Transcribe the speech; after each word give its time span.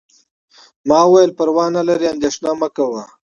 ما 0.87 0.99
وویل: 1.05 1.31
پروا 1.37 1.65
نه 1.75 1.81
لري، 1.87 2.07
اندیښنه 2.13 2.51
مه 2.59 2.69
کوه. 2.75 3.03